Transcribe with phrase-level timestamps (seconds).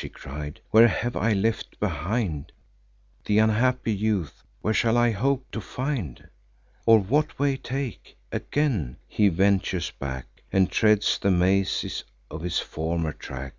[0.00, 2.50] he cried, "where have I left behind
[3.24, 4.42] Th' unhappy youth?
[4.60, 6.28] where shall I hope to find?
[6.86, 12.02] Or what way take?" Again he ventures back, And treads the mazes
[12.32, 13.54] of his former track.